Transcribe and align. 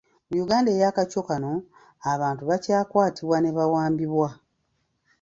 Mu 0.27 0.35
Uganda 0.43 0.69
eya 0.77 0.95
kaco 0.97 1.21
kano, 1.27 1.53
abantu 2.13 2.41
bakyakwatibwa 2.49 3.37
ne 3.39 3.51
bawambibwa. 3.57 4.29